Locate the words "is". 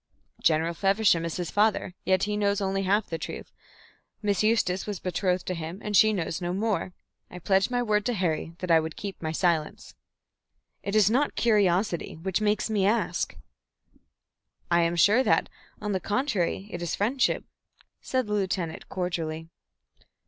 1.25-1.37, 10.95-11.11, 16.81-16.95